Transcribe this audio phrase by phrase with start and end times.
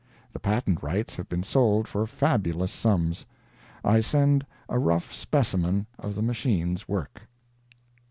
[0.33, 3.27] The patent rights have been sold for fabulous sums.
[3.85, 7.21] I send a rough specimen of the machine's work.